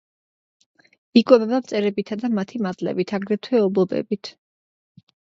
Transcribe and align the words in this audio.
იკვებება 1.19 1.59
მწერებითა 1.63 2.17
და 2.21 2.31
მათი 2.37 2.61
მატლებით, 2.69 3.13
აგრეთვე 3.19 3.61
ობობებით. 3.67 4.31